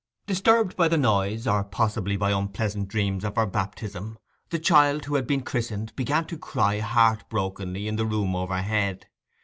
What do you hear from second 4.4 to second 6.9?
the child who had been christened began to cry